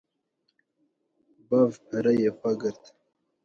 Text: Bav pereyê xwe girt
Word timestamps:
Bav 1.49 1.71
pereyê 1.87 2.29
xwe 2.37 2.51
girt 2.61 2.83